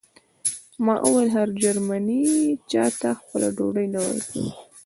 [0.85, 2.23] ما وویل هر جرمنی
[2.71, 4.47] چاته خپله ډوډۍ نه ورکوي